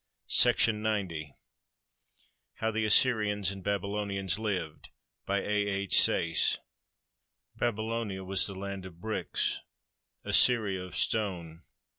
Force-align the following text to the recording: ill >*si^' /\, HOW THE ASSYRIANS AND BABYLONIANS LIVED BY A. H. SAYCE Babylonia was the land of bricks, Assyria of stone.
ill 0.43 0.51
>*si^' 0.53 1.33
/\, 1.73 2.55
HOW 2.55 2.71
THE 2.71 2.85
ASSYRIANS 2.85 3.51
AND 3.51 3.63
BABYLONIANS 3.63 4.39
LIVED 4.39 4.89
BY 5.27 5.41
A. 5.41 5.43
H. 5.67 6.01
SAYCE 6.01 6.57
Babylonia 7.55 8.23
was 8.23 8.47
the 8.47 8.57
land 8.57 8.83
of 8.87 8.99
bricks, 8.99 9.59
Assyria 10.25 10.81
of 10.83 10.95
stone. 10.95 11.61